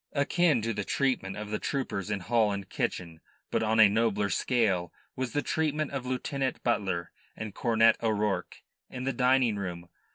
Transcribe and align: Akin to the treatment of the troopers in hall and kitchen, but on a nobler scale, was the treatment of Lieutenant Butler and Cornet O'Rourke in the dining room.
Akin 0.13 0.63
to 0.63 0.73
the 0.73 0.83
treatment 0.83 1.37
of 1.37 1.51
the 1.51 1.59
troopers 1.59 2.09
in 2.09 2.21
hall 2.21 2.51
and 2.51 2.67
kitchen, 2.67 3.21
but 3.51 3.61
on 3.61 3.79
a 3.79 3.87
nobler 3.87 4.31
scale, 4.31 4.91
was 5.15 5.33
the 5.33 5.43
treatment 5.43 5.91
of 5.91 6.07
Lieutenant 6.07 6.63
Butler 6.63 7.11
and 7.37 7.53
Cornet 7.53 7.97
O'Rourke 8.01 8.63
in 8.89 9.03
the 9.03 9.13
dining 9.13 9.57
room. 9.57 9.89